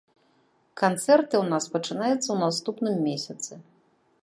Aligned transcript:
Канцэрты 0.81 1.35
ў 1.39 1.43
нас 1.51 1.67
пачынаюцца 1.77 2.23
ў 2.31 2.37
наступным 2.47 2.95
месяцы. 3.11 3.51